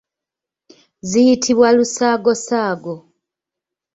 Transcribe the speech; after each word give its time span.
Ziyitibwa 1.09 1.67
lusaagosaago. 1.77 2.93